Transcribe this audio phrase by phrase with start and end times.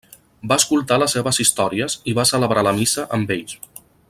[0.51, 3.59] Va escoltar les seves històries i va celebrar la missa amb ells.